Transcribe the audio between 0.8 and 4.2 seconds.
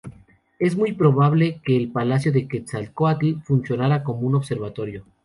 probable que el Palacio de Quetzalcoatl funcionara